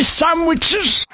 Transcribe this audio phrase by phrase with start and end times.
[0.00, 1.04] sandwiches.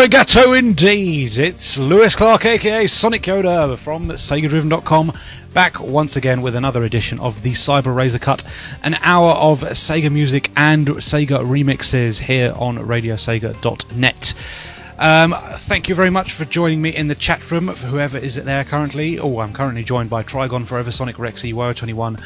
[0.00, 1.38] Arigato indeed.
[1.38, 5.12] It's Lewis Clark, aka Sonic Yoda, from SegaDriven.com,
[5.52, 8.42] back once again with another edition of the Cyber Razor Cut,
[8.82, 14.34] an hour of Sega music and Sega remixes here on RadioSega.net.
[14.98, 18.36] Um, thank you very much for joining me in the chat room, for whoever is
[18.36, 19.18] there currently.
[19.18, 22.16] Oh, I'm currently joined by Trigon Forever, Sonic Rexy, Wario 21,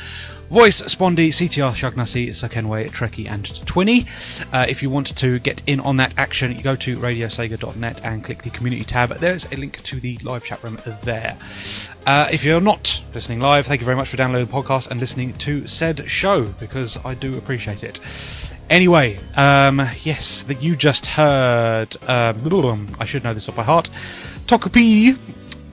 [0.54, 4.06] Voice, Spondy, CTR, Shagnassi, Sakenway, Trekkie, and Twinny.
[4.54, 8.22] Uh, if you want to get in on that action, you go to radiosega.net and
[8.22, 9.08] click the community tab.
[9.16, 11.36] There's a link to the live chat room there.
[12.06, 15.00] Uh, if you're not listening live, thank you very much for downloading the podcast and
[15.00, 17.98] listening to said show because I do appreciate it.
[18.70, 21.96] Anyway, um, yes, that you just heard.
[22.08, 23.90] Um, I should know this off by heart.
[24.46, 25.16] Toku-P,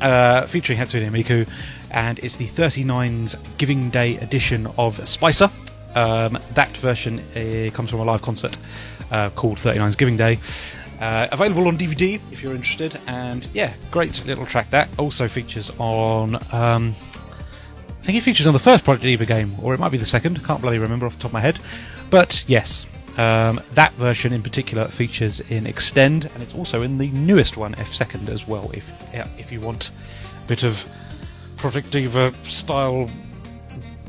[0.01, 1.47] uh, featuring Hatsune Miku,
[1.91, 5.51] and it's the 39's Giving Day edition of Spica.
[5.95, 8.57] Um, that version uh, comes from a live concert
[9.11, 10.39] uh, called 39's Giving Day.
[10.99, 14.87] Uh, available on DVD if you're interested, and yeah, great little track that.
[14.99, 16.35] Also features on.
[16.53, 16.95] Um,
[17.87, 20.05] I think it features on the first Project Diva game, or it might be the
[20.05, 20.43] second.
[20.45, 21.59] Can't bloody remember off the top of my head.
[22.09, 22.85] But yes,
[23.17, 27.73] um, that version in particular features in Extend, and it's also in the newest one,
[27.75, 28.69] F Second, as well.
[28.71, 28.91] If
[29.39, 29.89] if you want
[30.43, 30.87] a bit of
[31.61, 33.07] Project Diva style,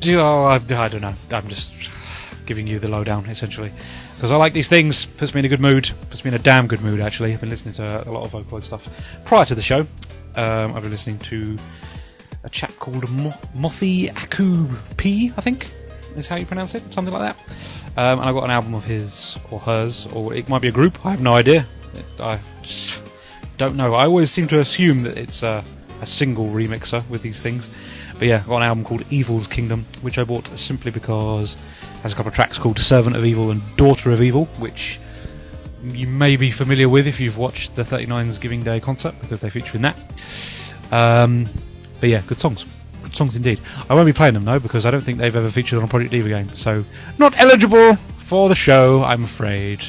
[0.07, 1.15] oh, I, I don't know.
[1.31, 1.91] I'm just
[2.47, 3.71] giving you the lowdown essentially
[4.15, 5.05] because I like these things.
[5.05, 5.91] Puts me in a good mood.
[6.09, 7.35] Puts me in a damn good mood actually.
[7.35, 8.89] I've been listening to a lot of Vocaloid stuff
[9.27, 9.81] prior to the show.
[10.35, 11.59] Um, I've been listening to
[12.43, 14.67] a chap called Mo- Mothi Aku
[14.97, 15.71] P, I think
[16.17, 17.55] is how you pronounce it, something like that.
[17.99, 20.73] Um, and I've got an album of his or hers, or it might be a
[20.73, 21.05] group.
[21.05, 21.67] I have no idea.
[21.95, 22.41] It, I
[23.59, 23.95] don't know.
[23.95, 25.63] I always seem to assume that it's a,
[26.03, 27.71] a single remixer with these things.
[28.19, 32.03] But yeah, I've got an album called Evil's Kingdom, which I bought simply because it
[32.03, 35.01] has a couple of tracks called Servant of Evil and Daughter of Evil, which
[35.83, 39.51] you may be familiar with if you've watched the 39's Giving Day concert because they
[39.51, 39.97] feature in that.
[40.91, 41.47] Um,
[42.01, 42.65] but yeah, good songs.
[43.03, 43.61] Good songs indeed.
[43.89, 45.89] I won't be playing them though because I don't think they've ever featured on a
[45.89, 46.85] Project Diva game, so
[47.19, 49.85] not eligible for the show, I'm afraid.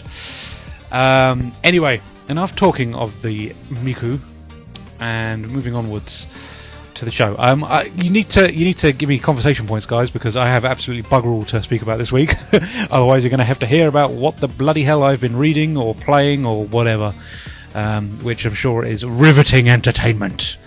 [0.91, 4.19] Um, anyway, enough talking of the Miku
[5.03, 6.27] and moving onwards
[6.93, 7.35] to the show.
[7.37, 10.45] Um, I, you need to you need to give me conversation points, guys, because I
[10.47, 12.35] have absolutely bugger all to speak about this week.
[12.89, 15.75] Otherwise, you're going to have to hear about what the bloody hell I've been reading
[15.75, 17.13] or playing or whatever,
[17.75, 20.57] um, which I'm sure is riveting entertainment.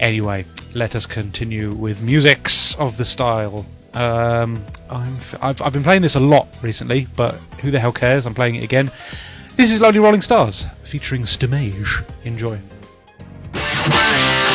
[0.00, 3.66] Anyway, let us continue with musics of the style.
[3.94, 7.92] Um, I'm f- I've, I've been playing this a lot recently, but who the hell
[7.92, 8.26] cares?
[8.26, 8.90] I'm playing it again.
[9.56, 12.04] This is Lonely Rolling Stars featuring Stomage.
[12.24, 12.75] Enjoy.「
[13.88, 14.45] Bye.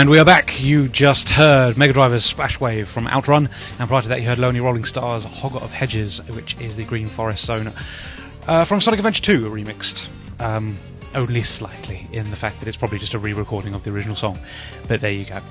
[0.00, 0.58] And we are back.
[0.58, 4.38] You just heard Mega Driver's Splash Wave from Outrun, and prior to that, you heard
[4.38, 7.70] Lonely Rolling Stars Hogger of Hedges, which is the Green Forest Zone
[8.48, 10.08] uh, from Sonic Adventure 2 remixed.
[10.40, 10.78] Um,
[11.14, 14.16] only slightly, in the fact that it's probably just a re recording of the original
[14.16, 14.38] song.
[14.88, 15.42] But there you go.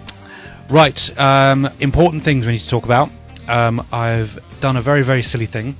[0.71, 3.11] Right, um, important things we need to talk about.
[3.47, 5.77] Um, I've done a very, very silly thing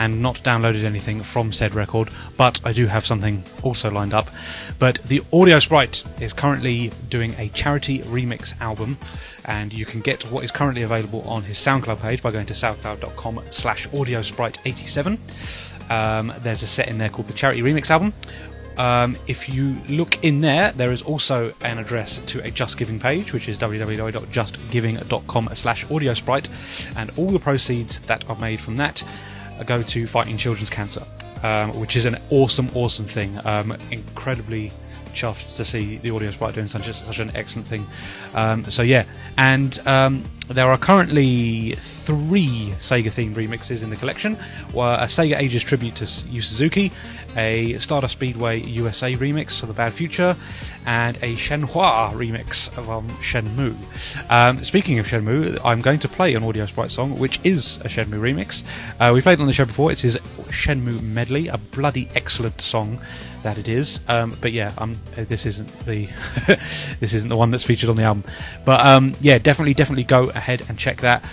[0.00, 4.30] and not downloaded anything from said record, but I do have something also lined up.
[4.78, 8.98] But the Audio Sprite is currently doing a charity remix album,
[9.44, 12.54] and you can get what is currently available on his SoundCloud page by going to
[12.54, 15.90] soundcloud.com slash audiosprite87.
[15.90, 18.14] Um, there's a set in there called the Charity Remix Album.
[18.78, 22.98] Um, if you look in there, there is also an address to a Just Giving
[22.98, 29.04] page, which is www.justgiving.com slash audiosprite, and all the proceeds that are made from that
[29.64, 31.02] go to fighting children's cancer,
[31.42, 33.38] um, which is an awesome, awesome thing.
[33.44, 34.72] Um, incredibly
[35.12, 37.86] chuffed to see the audio sprite doing such, such an excellent thing.
[38.34, 39.04] Um, so yeah,
[39.36, 44.34] and um, there are currently three Sega themed remixes in the collection.
[44.70, 46.92] A Sega Ages tribute to Yu Suzuki,
[47.36, 50.36] a Stardust Speedway USA remix for The Bad Future,
[50.86, 53.76] and a Shenhua remix from Shenmue.
[54.30, 57.88] Um, speaking of Shenmue, I'm going to play an Audio Sprite song, which is a
[57.88, 58.64] Shenmue remix.
[58.98, 59.92] Uh, we played on the show before.
[59.92, 60.16] It's his
[60.48, 63.00] Shenmue medley, a bloody excellent song
[63.42, 64.00] that it is.
[64.08, 66.08] Um, but yeah, um, this isn't the
[67.00, 68.24] this isn't the one that's featured on the album.
[68.64, 71.24] But um, yeah, definitely, definitely go ahead and check that.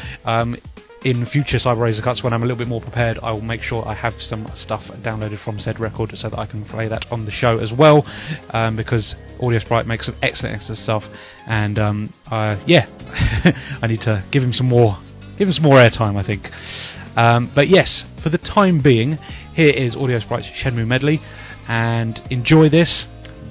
[1.03, 3.61] In future Cyber Razor cuts, when I'm a little bit more prepared, I will make
[3.61, 7.11] sure I have some stuff downloaded from said record so that I can play that
[7.11, 8.05] on the show as well.
[8.51, 11.09] Um, because Audio Sprite makes some excellent, excellent stuff,
[11.45, 12.87] and um, uh, yeah,
[13.81, 14.97] I need to give him some more,
[15.37, 16.51] give him some more airtime, I think.
[17.15, 19.19] Um, but yes, for the time being,
[19.55, 21.21] here is Audio Sprite's Shenmue medley,
[21.67, 23.07] and enjoy this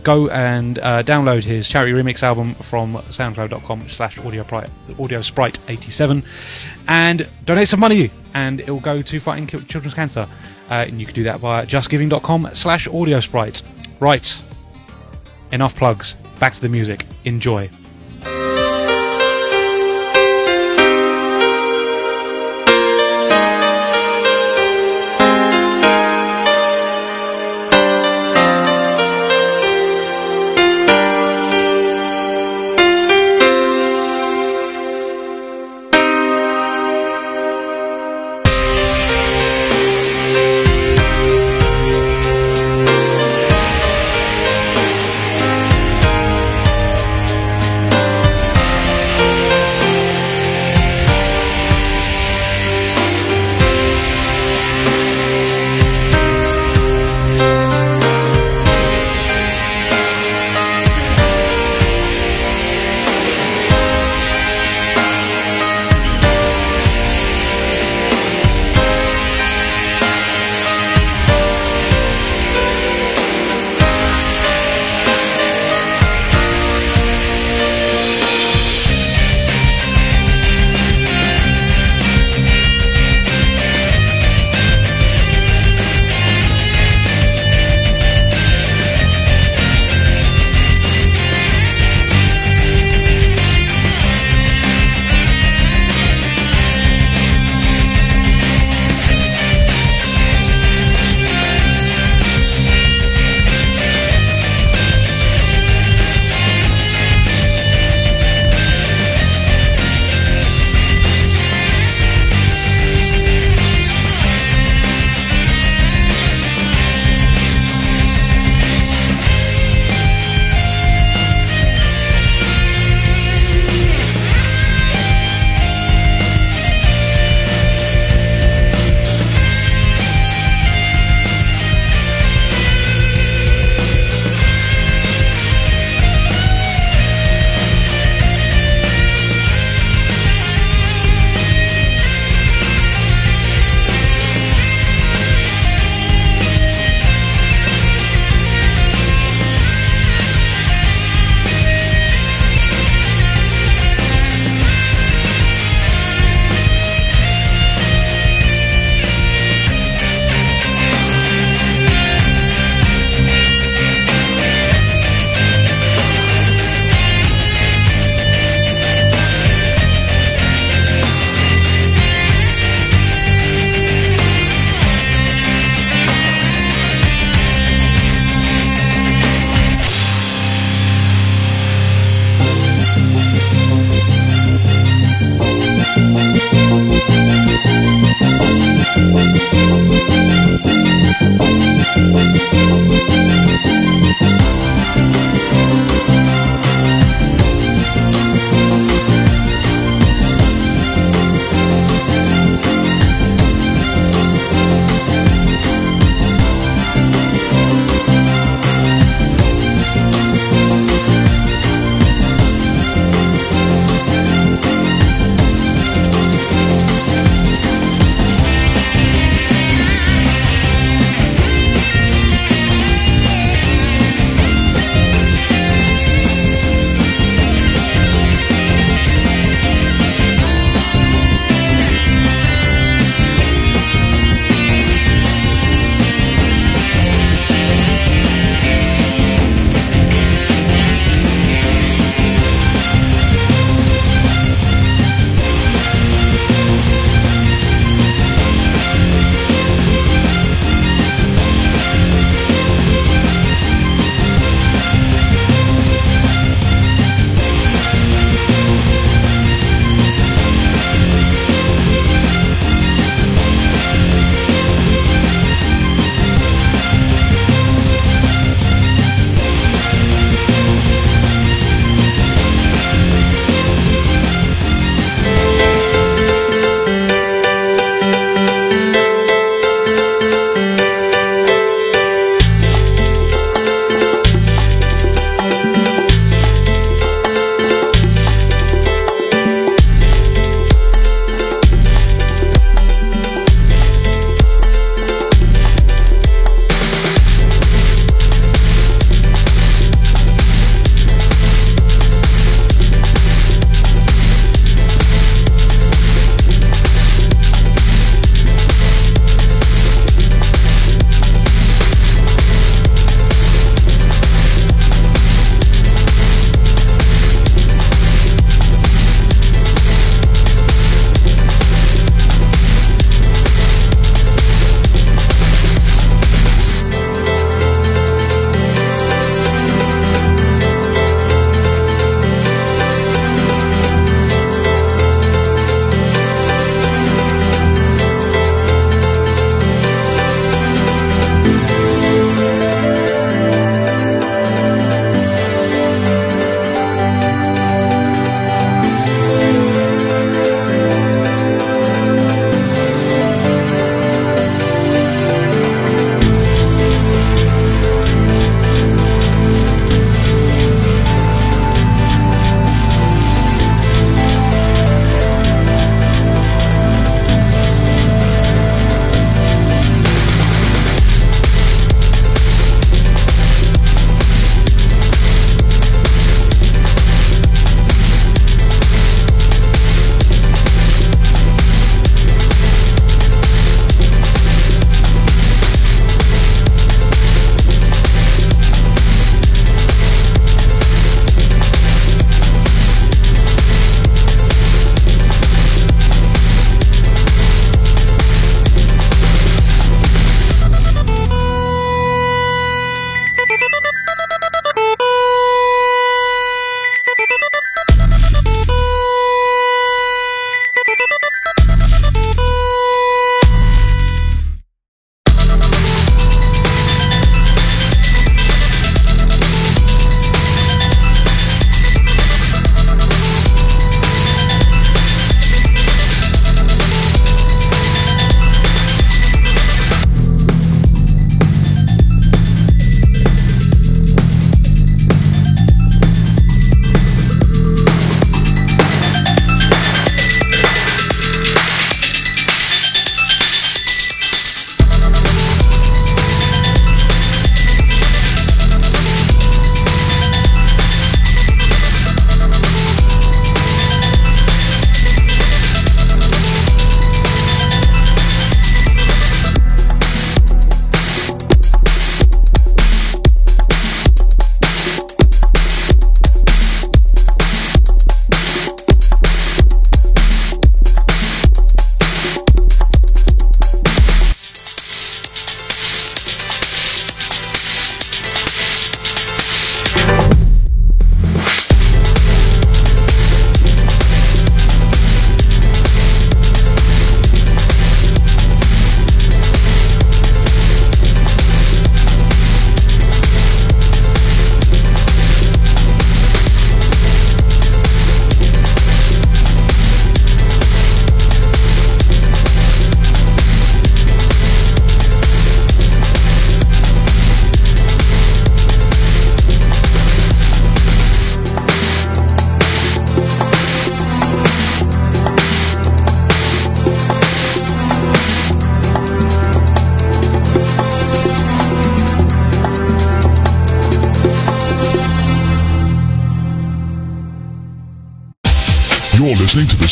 [0.07, 6.23] go and uh, download his charity remix album from soundcloud.com slash audio sprite 87
[6.87, 8.13] and donate some money.
[8.33, 10.29] And it will go to fighting children's cancer.
[10.71, 13.63] Uh, and you can do that via justgiving.com slash audio sprite.
[13.99, 14.41] Right.
[15.51, 16.15] Enough plugs.
[16.39, 17.05] Back to the music.
[17.25, 17.86] Enjoy「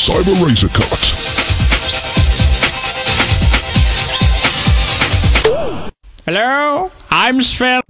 [0.05, 1.01] Cyber Razor Cut.
[6.27, 7.81] Hello, I'm Sven.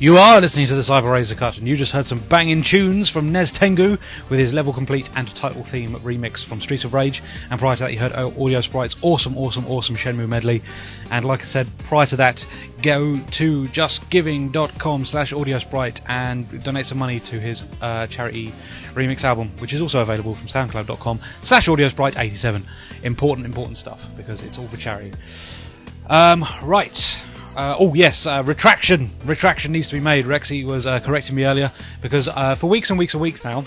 [0.00, 3.10] You are listening to the Cyber Razor Cut, and you just heard some banging tunes
[3.10, 3.98] from Nez Tengu
[4.30, 7.22] with his level complete and title theme remix from Streets of Rage.
[7.50, 10.62] And prior to that, you heard Audio Sprite's awesome, awesome, awesome Shenmue medley.
[11.10, 12.46] And like I said, prior to that,
[12.80, 18.54] go to justgiving.com slash audio sprite and donate some money to his uh, charity
[18.94, 22.64] remix album, which is also available from soundcloud.com slash audio sprite 87.
[23.02, 25.12] Important, important stuff because it's all for charity.
[26.08, 27.20] Um, right.
[27.56, 29.10] Uh, oh yes, uh, retraction.
[29.24, 30.24] Retraction needs to be made.
[30.24, 33.64] Rexy was uh, correcting me earlier because uh, for weeks and weeks and weeks now,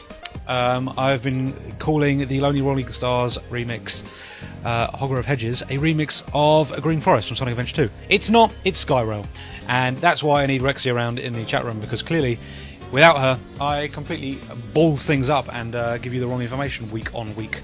[0.47, 4.03] um, I've been calling the Lonely Rolling Stars remix,
[4.63, 7.89] uh, Hogger of Hedges, a remix of Green Forest from Sonic Adventure 2.
[8.09, 8.53] It's not.
[8.63, 9.25] It's Skyrail,
[9.67, 12.39] and that's why I need Rexy around in the chat room because clearly.
[12.91, 14.37] Without her, I completely
[14.71, 17.59] balls things up and uh, give you the wrong information week on week.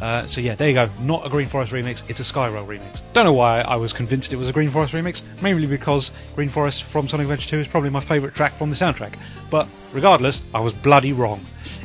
[0.00, 0.88] Uh, so yeah, there you go.
[1.00, 3.00] Not a Green Forest remix, it's a Skyrail remix.
[3.12, 6.48] Don't know why I was convinced it was a Green Forest remix, mainly because Green
[6.48, 9.18] Forest from Sonic Adventure 2 is probably my favourite track from the soundtrack.
[9.50, 11.40] But regardless, I was bloody wrong.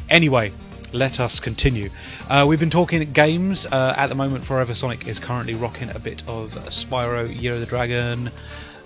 [0.10, 0.52] Anyway,
[0.92, 1.90] let us continue.
[2.30, 3.66] Uh, we've been talking games.
[3.66, 7.60] Uh, at the moment, Forever Sonic is currently rocking a bit of Spyro, Year of
[7.60, 8.32] the Dragon,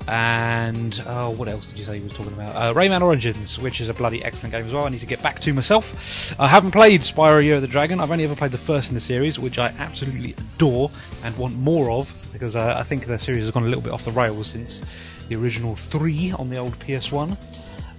[0.08, 2.56] and oh, what else did you say he was talking about?
[2.56, 4.86] Uh, Rayman Origins, which is a bloody excellent game as well.
[4.86, 6.39] I need to get back to myself.
[6.39, 8.00] I haven't played Spyro Year of the Dragon.
[8.00, 10.91] I've only ever played the first in the series, which I absolutely adore
[11.24, 13.91] and want more of because uh, I think the series has gone a little bit
[13.91, 14.82] off the rails since
[15.28, 17.38] the original three on the old PS1.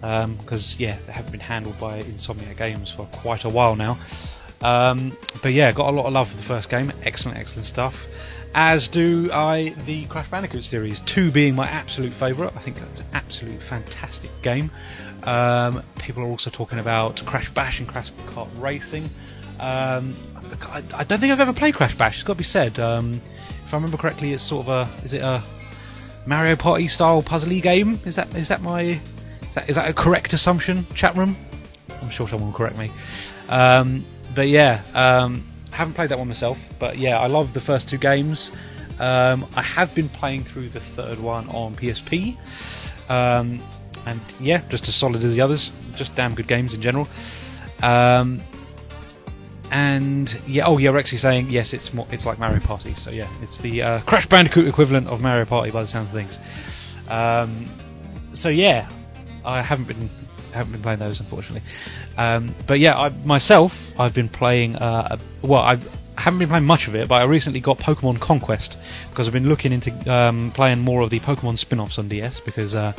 [0.01, 3.99] Because um, yeah, they haven't been handled by Insomniac Games for quite a while now.
[4.63, 6.93] Um, but yeah, got a lot of love for the first game.
[7.03, 8.07] Excellent, excellent stuff
[8.55, 11.01] as do I the Crash Bandicoot series.
[11.01, 12.55] Two being my absolute favourite.
[12.57, 14.71] I think that's an absolute fantastic game.
[15.25, 19.11] Um, people are also talking about Crash Bash and Crash Kart Racing.
[19.61, 20.15] Um,
[20.95, 22.17] I, don't think I've ever played Crash Bash.
[22.17, 22.79] It's got to be said.
[22.79, 23.15] Um,
[23.65, 25.43] if I remember correctly, it's sort of a is it a
[26.27, 28.01] Mario Party style puzzly game?
[28.07, 30.87] Is that is that my is that is that a correct assumption?
[30.95, 31.37] Chat room.
[32.01, 32.91] I'm sure someone will correct me.
[33.49, 37.89] Um, but yeah, um, haven't played that one myself, but yeah, I love the first
[37.89, 38.51] two games.
[38.99, 42.37] Um, I have been playing through the third one on PSP,
[43.11, 43.61] um,
[44.07, 45.73] and yeah, just as solid as the others.
[45.97, 47.09] Just damn good games in general.
[47.83, 48.41] Um,
[49.71, 52.95] and yeah, oh yeah, Rexy saying yes, it's more, it's like Mario Party.
[52.95, 56.15] So yeah, it's the uh, Crash Bandicoot equivalent of Mario Party by the sounds of
[56.15, 56.39] things.
[57.11, 57.67] Um,
[58.33, 58.89] so yeah,
[59.45, 60.11] I haven't been
[60.59, 61.63] haven't been playing those unfortunately.
[62.17, 64.77] Um, but yeah, I, myself, I've been playing.
[64.77, 68.21] Uh, well, I've, I haven't been playing much of it, but I recently got Pokemon
[68.21, 68.77] Conquest
[69.09, 72.75] because I've been looking into um, playing more of the Pokemon spin-offs on DS because
[72.75, 72.93] uh,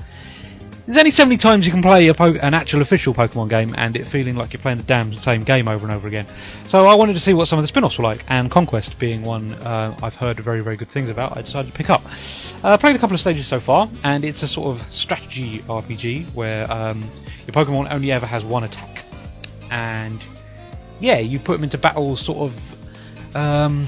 [0.89, 4.07] there's only so many times you can play an actual official Pokemon game and it
[4.07, 6.25] feeling like you're playing the damn same game over and over again.
[6.65, 9.21] So I wanted to see what some of the spin-offs were like, and Conquest being
[9.21, 12.01] one uh, I've heard very very good things about, I decided to pick up.
[12.63, 15.59] I uh, played a couple of stages so far, and it's a sort of strategy
[15.59, 17.01] RPG where um,
[17.45, 19.05] your Pokemon only ever has one attack
[19.69, 20.19] and
[20.99, 23.85] yeah, you put them into battles sort of um,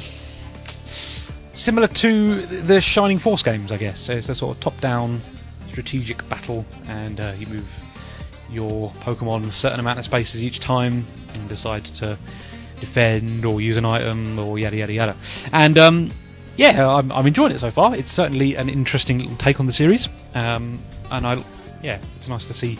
[1.52, 4.02] similar to the Shining Force games, I guess.
[4.02, 5.20] So it's a sort of top-down
[5.72, 7.84] strategic battle, and uh, you move
[8.50, 12.18] your Pokemon a certain amount of spaces each time, and decide to
[12.80, 15.16] defend or use an item or yada yada yada.
[15.54, 16.12] And um,
[16.58, 17.96] yeah, I'm, I'm, enjoying it so far.
[17.96, 20.80] It's certainly an interesting little take on the series, um,
[21.10, 21.44] and I
[21.82, 22.78] yeah, it's nice to see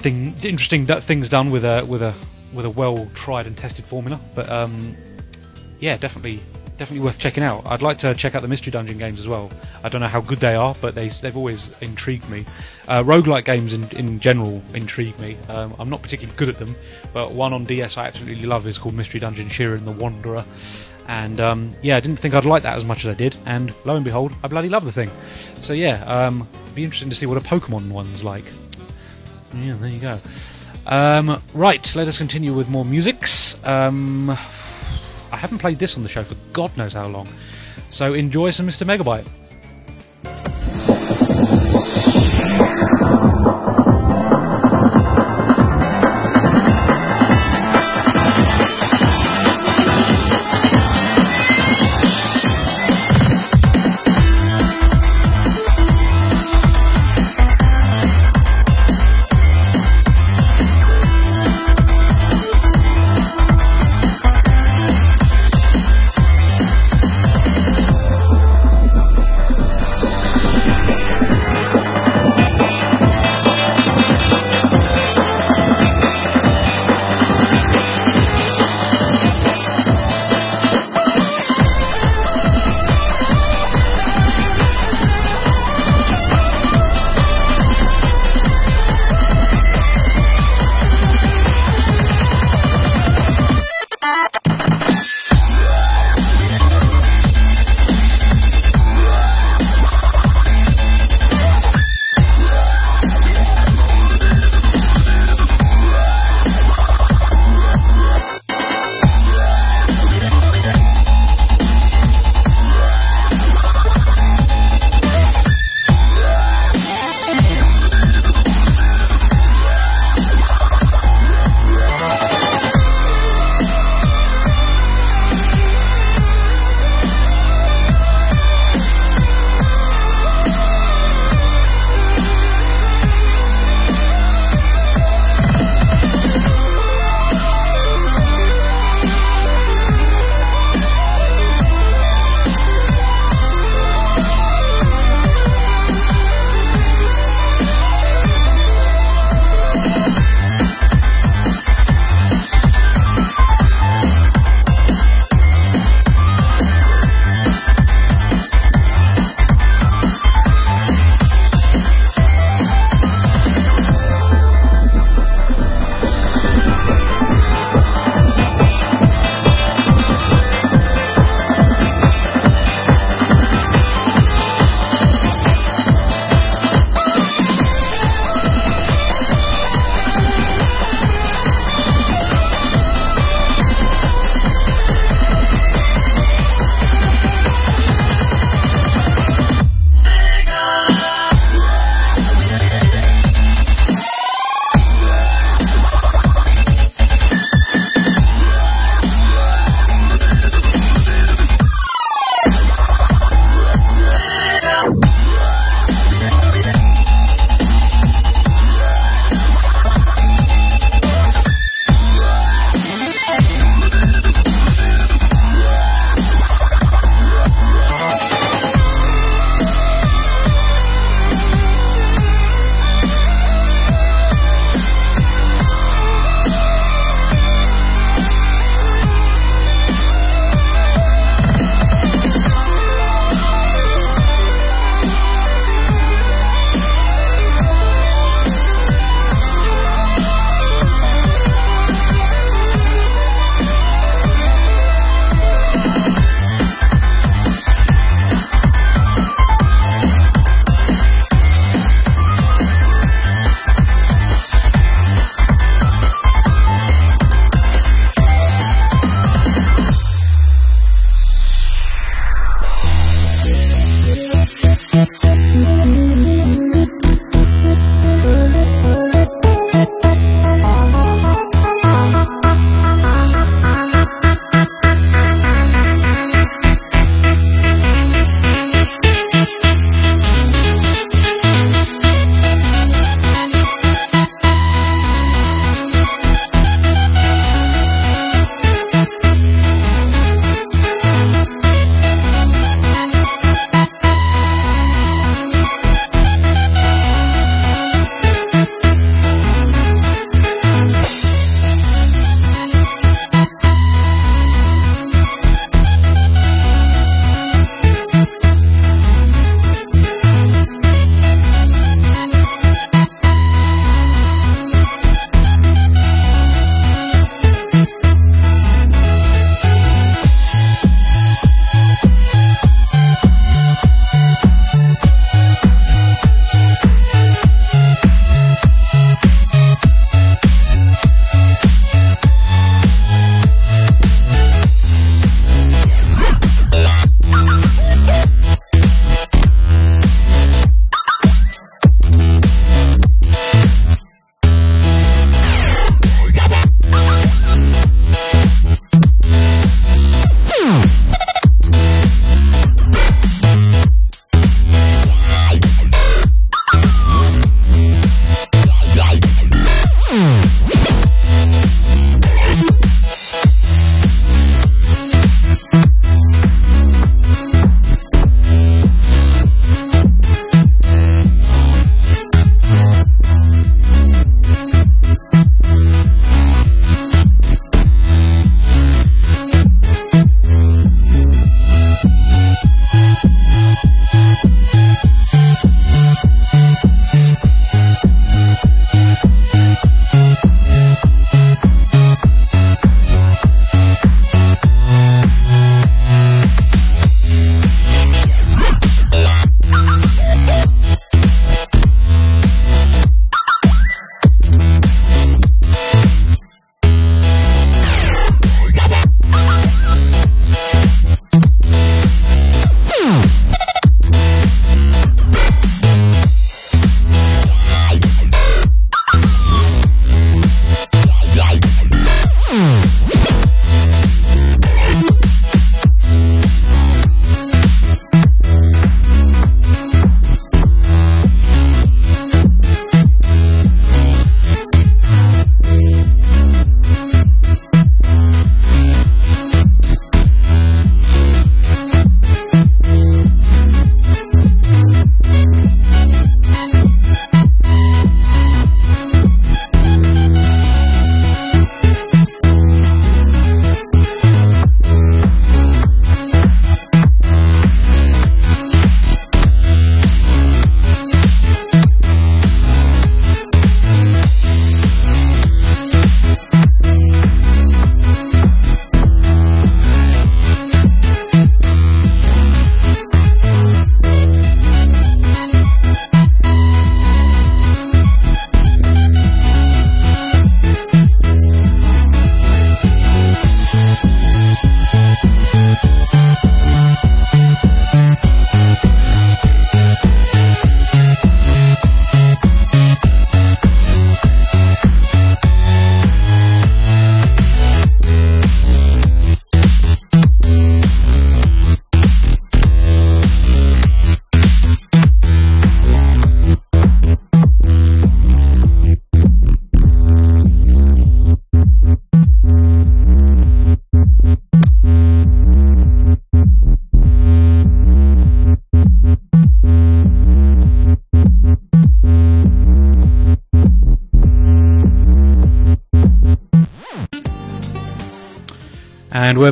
[0.00, 2.14] thing, interesting things done with a with a
[2.52, 4.20] with a well tried and tested formula.
[4.34, 4.96] But um,
[5.78, 6.42] yeah, definitely
[6.76, 7.66] definitely worth checking out.
[7.66, 9.50] I'd like to check out the Mystery Dungeon games as well.
[9.82, 12.44] I don't know how good they are, but they, they've always intrigued me.
[12.88, 15.36] Uh, roguelike games in, in general intrigue me.
[15.48, 16.76] Um, I'm not particularly good at them,
[17.12, 20.44] but one on DS I absolutely love is called Mystery Dungeon Shiren the Wanderer.
[21.08, 23.72] And um, yeah, I didn't think I'd like that as much as I did, and
[23.84, 25.10] lo and behold, I bloody love the thing.
[25.60, 28.44] So yeah, um, be interesting to see what a Pokemon one's like.
[29.54, 30.20] Yeah, there you go.
[30.84, 33.64] Um, right, let us continue with more musics.
[33.64, 34.36] Um,
[35.36, 37.28] I haven't played this on the show for God knows how long.
[37.90, 38.86] So enjoy some Mr.
[38.86, 39.26] Megabyte.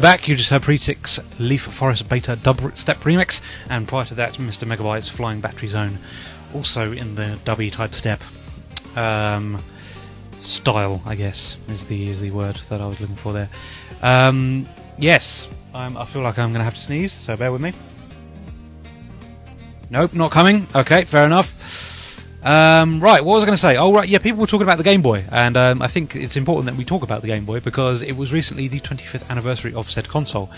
[0.05, 0.29] Back.
[0.29, 3.41] You just heard Pretix Leaf Forest Beta Dub Step Remix,
[3.71, 4.69] and prior to that, Mr.
[4.69, 5.99] Megabyte's Flying Battery Zone,
[6.55, 8.21] also in the dubby type step
[8.97, 9.63] um,
[10.41, 11.03] style.
[11.07, 13.49] I guess is the is the word that I was looking for there.
[14.03, 14.67] Um,
[14.99, 17.73] yes, I'm, I feel like I'm going to have to sneeze, so bear with me.
[19.89, 20.67] Nope, not coming.
[20.75, 21.94] Okay, fair enough.
[22.45, 23.77] Um, right, what was I going to say?
[23.79, 26.37] Oh, right, yeah, people were talking about the Game Boy, and um, I think it's
[26.37, 29.73] important that we talk about the Game Boy because it was recently the 25th anniversary
[29.73, 30.51] of said console,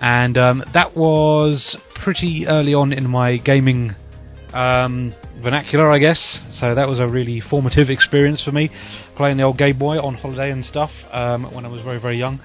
[0.00, 3.92] and um, that was pretty early on in my gaming
[4.54, 6.42] um, vernacular, I guess.
[6.48, 8.70] So that was a really formative experience for me,
[9.16, 12.16] playing the old Game Boy on holiday and stuff um, when I was very, very
[12.16, 12.38] young.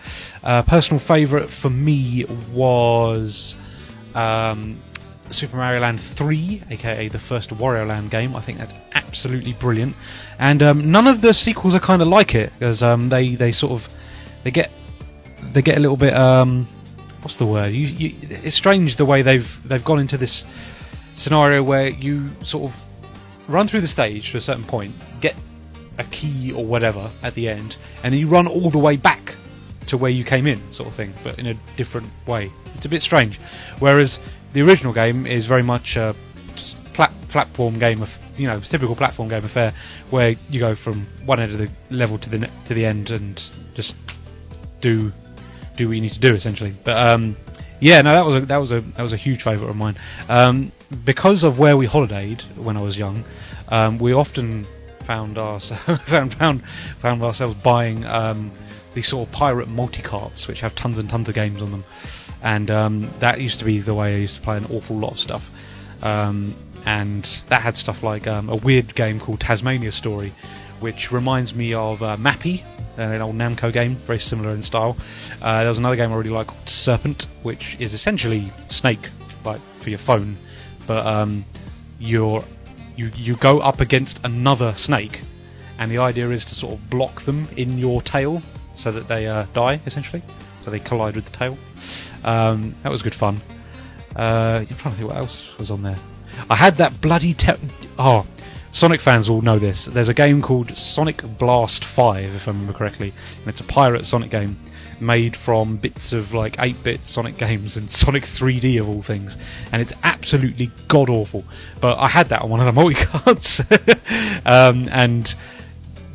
[0.44, 3.58] Uh, personal favourite for me was.
[4.16, 4.80] Um,
[5.30, 8.36] Super Mario Land 3, aka the first Wario Land game.
[8.36, 9.96] I think that's absolutely brilliant.
[10.40, 13.52] And um, none of the sequels are kind of like it because um, they they
[13.52, 13.94] sort of
[14.44, 14.72] they get
[15.54, 16.68] they get a little bit um,
[17.22, 17.74] what's the word?
[17.74, 20.46] You, you, it's strange the way they've they've gone into this
[21.16, 22.84] scenario where you sort of
[23.48, 25.36] run through the stage to a certain point, get
[25.98, 29.36] a key or whatever at the end, and then you run all the way back
[29.88, 32.52] to where you came in, sort of thing, but in a different way.
[32.76, 33.40] It's a bit strange.
[33.80, 34.20] Whereas
[34.54, 36.16] the original game is very much a
[36.94, 39.74] plat- platform game of you know typical platform game affair
[40.10, 43.12] where you go from one end of the level to the ne- to the end
[43.12, 43.96] and just
[44.82, 45.12] do
[45.76, 46.74] do what you need to do essentially.
[46.84, 47.36] But um,
[47.80, 49.98] yeah, no, that was a, that was a that was a huge favourite of mine
[50.30, 50.72] um,
[51.06, 53.24] because of where we holidayed when I was young.
[53.70, 54.66] Um, we often
[55.02, 56.68] found ourselves found, found
[57.00, 58.52] found ourselves buying um,
[58.94, 61.84] these sort of pirate multi carts which have tons and tons of games on them,
[62.44, 65.12] and um, that used to be the way I used to play an awful lot
[65.12, 65.50] of stuff.
[66.04, 70.34] Um, and that had stuff like um, a weird game called Tasmania Story,
[70.80, 72.64] which reminds me of uh, Mappy,
[72.98, 74.98] an old Namco game, very similar in style.
[75.42, 79.10] Uh, there was another game I really like called Serpent, which is essentially Snake,
[79.44, 80.38] like for your phone,
[80.86, 81.46] but um,
[82.00, 82.44] you're
[82.96, 85.22] you you go up against another snake,
[85.80, 88.42] and the idea is to sort of block them in your tail
[88.74, 90.22] so that they uh, die essentially,
[90.68, 91.58] so they collide with the tail.
[92.26, 93.40] Um, that was good fun.
[94.18, 95.96] Uh, I'm trying to think what else was on there.
[96.50, 97.54] I had that bloody te-
[97.98, 98.28] oh.
[98.74, 99.86] Sonic fans will know this.
[99.86, 104.06] There's a game called Sonic Blast 5, if I remember correctly, and it's a pirate
[104.06, 104.58] Sonic game
[105.00, 109.38] made from bits of like 8 bit Sonic games and Sonic 3D of all things,
[109.72, 111.46] and it's absolutely god awful.
[111.80, 113.62] But I had that on one of the multi cards,
[114.46, 115.34] um, and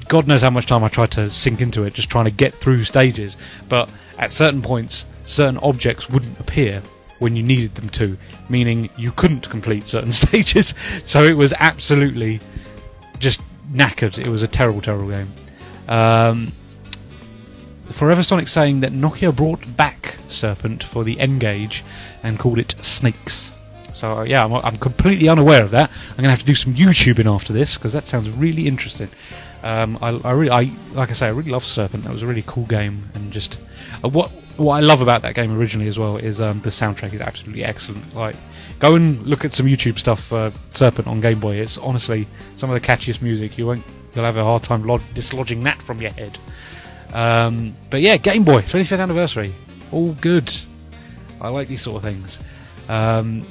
[0.08, 2.52] God knows how much time I tried to sink into it, just trying to get
[2.52, 3.38] through stages.
[3.70, 3.88] But
[4.22, 6.80] at certain points, certain objects wouldn't appear
[7.18, 8.16] when you needed them to,
[8.48, 10.74] meaning you couldn't complete certain stages.
[11.04, 12.40] So it was absolutely
[13.18, 13.42] just
[13.72, 14.24] knackered.
[14.24, 15.28] It was a terrible, terrible game.
[15.88, 16.52] Um,
[17.86, 21.84] Forever Sonic saying that Nokia brought back Serpent for the N-Gage
[22.22, 23.52] and called it Snakes.
[23.92, 25.90] So uh, yeah, I'm, I'm completely unaware of that.
[26.10, 29.08] I'm going to have to do some YouTubing after this because that sounds really interesting.
[29.62, 32.04] Um, I, I really, I like I say, I really love Serpent.
[32.04, 33.58] That was a really cool game, and just
[34.04, 37.14] uh, what what I love about that game originally as well is um, the soundtrack
[37.14, 38.14] is absolutely excellent.
[38.14, 38.36] Like,
[38.78, 41.56] go and look at some YouTube stuff for Serpent on Game Boy.
[41.56, 43.56] It's honestly some of the catchiest music.
[43.56, 43.82] You won't,
[44.14, 46.38] you'll have a hard time lod- dislodging that from your head.
[47.12, 49.52] Um, but yeah, Game Boy 25th anniversary,
[49.90, 50.52] all good.
[51.40, 52.38] I like these sort of things.
[52.88, 53.44] Um,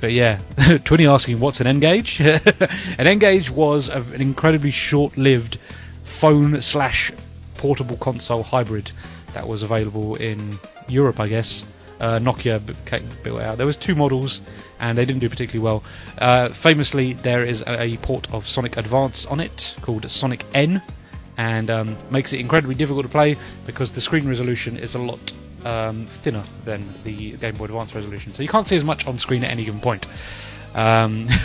[0.00, 2.20] but yeah, Twinny asking what's an N-Gage?
[2.20, 5.58] an N-Gage was a, an incredibly short-lived
[6.04, 7.12] phone slash
[7.56, 8.92] portable console hybrid
[9.32, 11.64] that was available in Europe, I guess.
[12.00, 12.60] Uh, Nokia
[13.22, 13.56] built out.
[13.56, 14.40] There was two models,
[14.80, 15.84] and they didn't do particularly well.
[16.18, 20.82] Uh, famously, there is a, a port of Sonic Advance on it called Sonic N,
[21.36, 23.36] and um, makes it incredibly difficult to play
[23.66, 25.32] because the screen resolution is a lot
[25.64, 29.18] um, thinner than the Game Boy Advance resolution, so you can't see as much on
[29.18, 30.06] screen at any given point.
[30.74, 31.28] Um,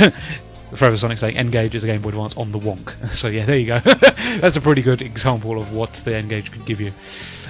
[0.76, 2.94] Forever Sonic saying N-Gage is a Game Boy Advance on the wonk.
[3.12, 3.80] So yeah, there you go.
[4.40, 6.94] That's a pretty good example of what the N-Gage could give you.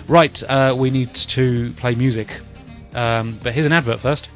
[0.07, 2.39] Right, uh, we need to play music.
[2.95, 4.29] Um, but here's an advert first.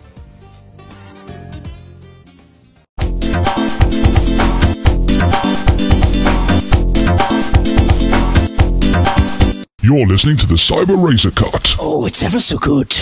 [9.83, 11.75] You're listening to the Cyber Razor Cut.
[11.77, 12.97] Oh, it's ever so good.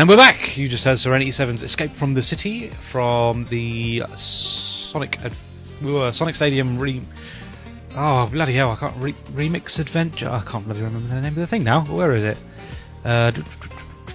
[0.00, 0.56] And we're back.
[0.56, 6.78] You just heard Serenity 7's Escape from the City from the Sonic uh, Sonic Stadium
[6.78, 7.02] re.
[7.94, 8.70] Oh bloody hell!
[8.70, 10.30] I can't re- remix adventure.
[10.30, 11.82] I can't bloody remember the name of the thing now.
[11.82, 12.38] Where is it?
[13.04, 13.32] Uh,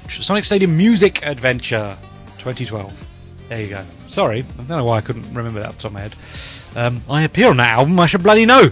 [0.09, 1.95] Sonic Stadium Music Adventure
[2.39, 3.07] 2012.
[3.49, 3.85] There you go.
[4.07, 6.15] Sorry, I don't know why I couldn't remember that off the top of my head.
[6.75, 7.99] Um, I appear on that album.
[7.99, 8.71] I should bloody know.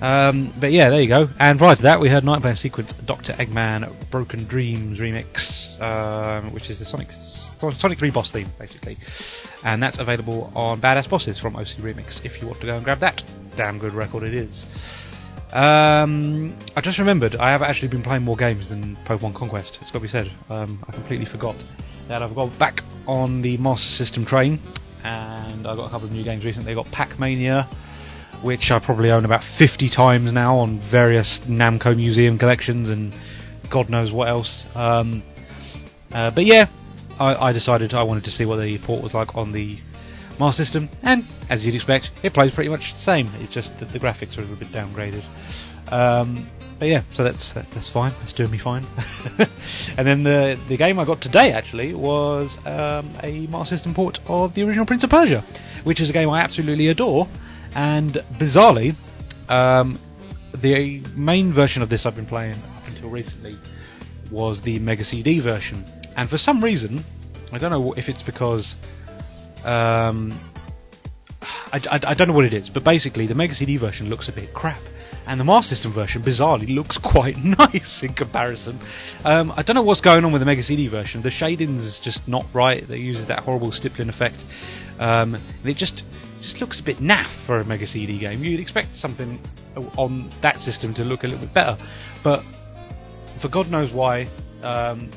[0.00, 1.28] Um, but yeah, there you go.
[1.38, 3.32] And prior to that, we heard Nightmare Sequence Dr.
[3.34, 8.96] Eggman Broken Dreams remix, um, which is the Sonic Sonic 3 boss theme, basically.
[9.64, 12.84] And that's available on Badass Bosses from OC Remix if you want to go and
[12.84, 13.22] grab that.
[13.56, 14.66] Damn good record it is.
[15.52, 19.78] Um, I just remembered I have actually been playing more games than Pokemon Conquest.
[19.80, 20.30] It's got to be said.
[20.50, 21.56] Um, I completely forgot
[22.06, 24.60] that I've got back on the Master System train,
[25.04, 26.72] and I've got a couple of new games recently.
[26.72, 27.66] I got Pac Mania,
[28.42, 33.14] which I probably own about 50 times now on various Namco Museum collections and
[33.70, 34.64] God knows what else.
[34.76, 35.22] Um,
[36.12, 36.66] uh, but yeah,
[37.20, 39.78] I, I decided I wanted to see what the port was like on the
[40.38, 43.28] Master System, and as you'd expect, it plays pretty much the same.
[43.40, 45.24] It's just that the graphics are a little bit downgraded.
[45.92, 46.46] Um,
[46.78, 48.12] but yeah, so that's that, that's fine.
[48.20, 48.84] That's doing me fine.
[49.98, 54.20] and then the the game I got today actually was um, a Master System port
[54.28, 55.42] of the original Prince of Persia,
[55.82, 57.26] which is a game I absolutely adore.
[57.78, 58.96] And bizarrely,
[59.48, 60.00] um,
[60.52, 63.56] the main version of this I've been playing up until recently
[64.32, 65.84] was the Mega CD version.
[66.16, 67.04] And for some reason,
[67.52, 68.74] I don't know if it's because
[69.64, 70.36] um,
[71.72, 74.28] I, I, I don't know what it is, but basically the Mega CD version looks
[74.28, 74.80] a bit crap,
[75.28, 78.80] and the Master System version bizarrely looks quite nice in comparison.
[79.24, 81.22] Um, I don't know what's going on with the Mega CD version.
[81.22, 82.82] The shading's just not right.
[82.90, 84.44] It uses that horrible stippling effect,
[84.98, 86.02] um, and it just
[86.40, 88.42] just looks a bit naff for a Mega CD game.
[88.44, 89.40] You'd expect something
[89.96, 91.76] on that system to look a little bit better,
[92.22, 92.42] but
[93.38, 94.28] for God knows why,
[94.62, 95.08] um,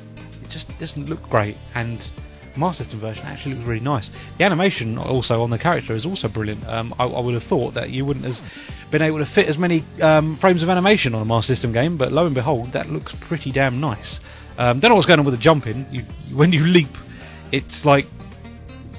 [0.43, 1.57] it just doesn't look great.
[1.75, 2.07] And
[2.55, 4.11] Master System version actually looks really nice.
[4.37, 6.67] The animation also on the character is also brilliant.
[6.67, 8.41] Um, I, I would have thought that you wouldn't have
[8.91, 11.97] been able to fit as many um, frames of animation on a Master System game,
[11.97, 14.19] but lo and behold, that looks pretty damn nice.
[14.57, 15.85] Um, don't know what's going on with the jumping.
[15.91, 16.03] You,
[16.33, 16.95] when you leap,
[17.51, 18.05] it's like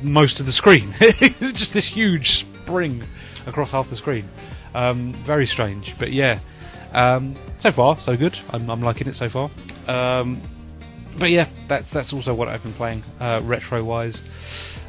[0.02, 0.94] most of the screen.
[1.00, 3.02] it's just this huge spring
[3.46, 4.28] across half the screen.
[4.74, 6.38] Um, very strange, but yeah.
[6.92, 8.38] Um, so far, so good.
[8.50, 9.50] I'm, I'm liking it so far.
[9.88, 10.40] Um,
[11.18, 14.22] but yeah, that's that's also what I've been playing uh, retro wise.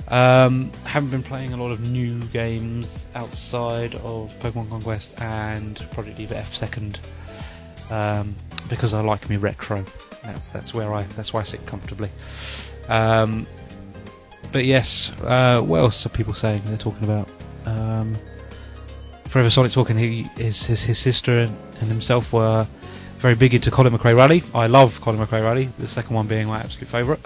[0.09, 6.17] Um, haven't been playing a lot of new games outside of Pokemon Conquest and Project
[6.17, 6.99] Diva F Second
[7.89, 8.35] um,
[8.69, 9.83] because I like me retro.
[10.23, 12.09] That's that's where I that's why I sit comfortably.
[12.89, 13.47] Um,
[14.53, 16.61] but yes, uh, what else are people saying?
[16.65, 17.27] They're talking about
[17.65, 18.15] um,
[19.25, 19.97] Forever Sonic talking.
[19.97, 21.49] He his his, his sister
[21.81, 22.65] and, himself were
[23.17, 24.43] very big into Colin McRae Rally.
[24.53, 25.69] I love Colin McRae Rally.
[25.79, 27.19] The second one being my absolute favourite.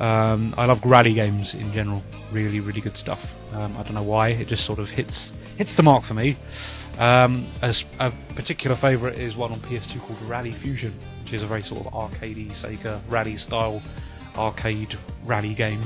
[0.00, 2.02] Um, I love rally games in general.
[2.30, 3.34] Really, really good stuff.
[3.54, 4.30] Um, I don't know why.
[4.30, 6.36] It just sort of hits hits the mark for me.
[6.98, 10.92] Um, as a particular favourite is one on PS2 called Rally Fusion,
[11.22, 13.80] which is a very sort of arcadey Sega rally style
[14.36, 15.80] arcade rally game,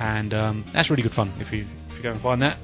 [0.00, 2.58] and um, that's really good fun if you if you go and find that.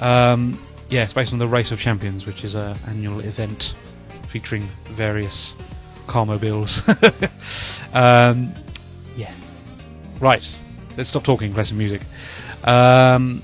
[0.00, 0.58] Um,
[0.88, 3.74] yeah, it's based on the Race of Champions, which is an annual event
[4.28, 5.54] featuring various
[6.06, 6.86] car mobiles.
[7.94, 8.52] um,
[9.16, 9.32] yeah.
[10.20, 10.46] Right.
[10.96, 12.02] Let's stop talking, play some music.
[12.64, 13.42] Um,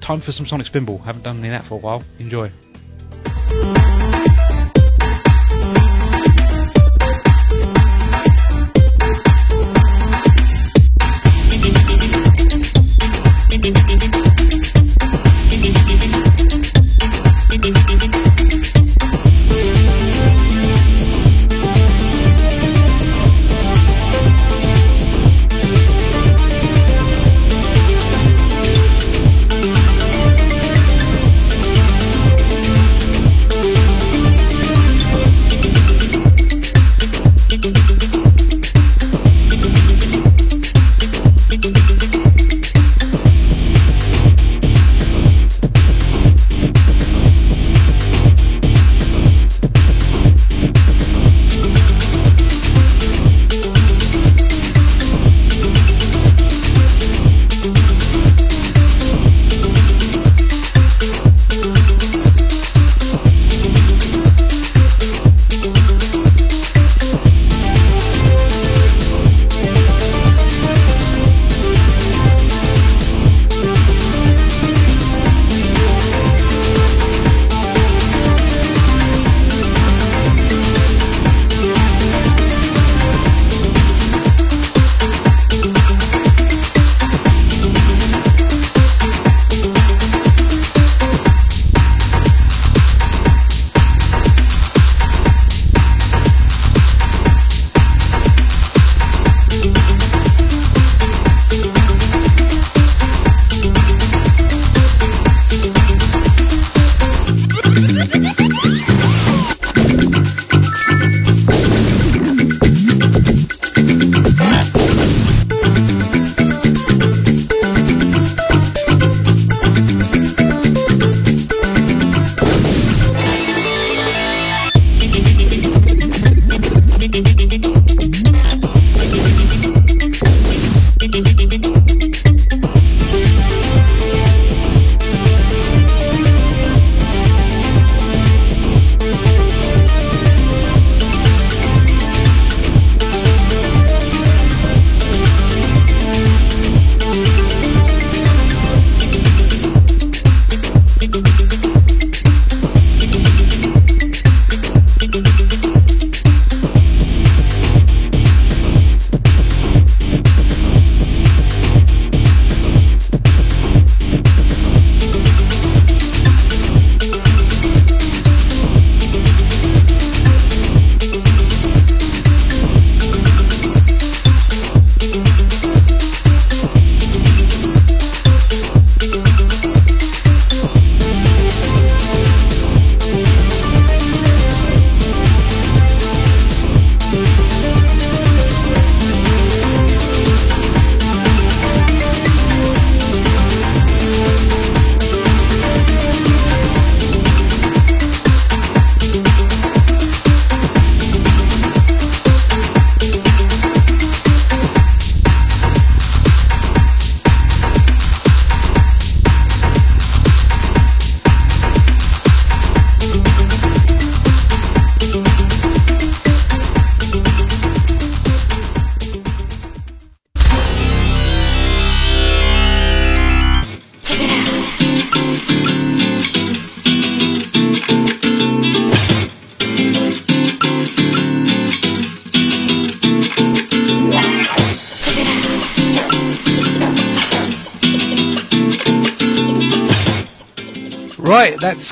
[0.00, 1.02] time for some Sonic Spinball.
[1.04, 2.02] Haven't done any of that for a while.
[2.18, 2.50] Enjoy.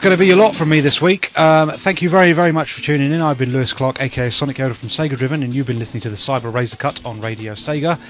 [0.02, 1.38] Going to be a lot from me this week.
[1.38, 3.20] Um, thank you very, very much for tuning in.
[3.20, 6.10] I've been Lewis Clark, aka Sonic Yoda from Sega Driven, and you've been listening to
[6.10, 8.00] the Cyber Razor Cut on Radio Sega.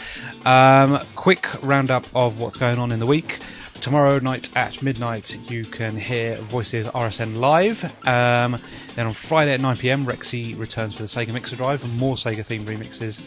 [0.46, 3.40] Um, quick roundup of what's going on in the week.
[3.82, 7.84] Tomorrow night at midnight, you can hear Voices RSN live.
[8.06, 8.58] Um,
[8.94, 12.14] then on Friday at 9 pm, Rexy returns for the Sega Mixer Drive and more
[12.14, 13.20] Sega themed remixes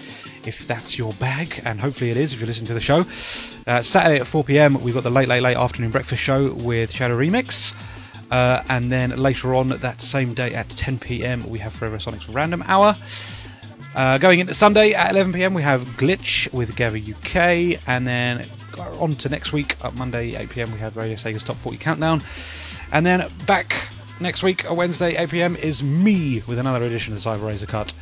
[0.48, 3.06] if that's your bag, and hopefully it is if you listen to the show.
[3.68, 6.92] Uh, Saturday at 4 pm, we've got the Late Late Late Afternoon Breakfast Show with
[6.92, 7.76] Shadow Remix.
[8.32, 12.28] Uh, and then later on that same day at 10 pm, we have Forever Sonic's
[12.30, 12.96] Random Hour.
[13.96, 18.48] Uh, going into Sunday at 11 pm, we have Glitch with Gava UK, and then
[19.00, 22.22] on to next week at Monday 8 pm, we have Radio Sega's Top 40 Countdown,
[22.92, 27.24] and then back next week on Wednesday 8 pm is me with another edition of
[27.24, 27.94] the Cyber Razor Cut.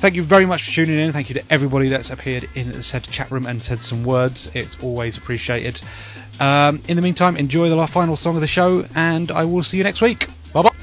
[0.00, 1.12] Thank you very much for tuning in.
[1.12, 4.50] Thank you to everybody that's appeared in the said chat room and said some words.
[4.54, 5.82] It's always appreciated.
[6.40, 9.76] Um, in the meantime, enjoy the final song of the show, and I will see
[9.76, 10.26] you next week.
[10.52, 10.79] Bye bye.「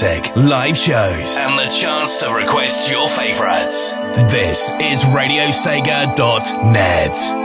[0.00, 3.94] music, live shows, and the chance to request your favorites.
[4.30, 7.37] This is RadioSega.net.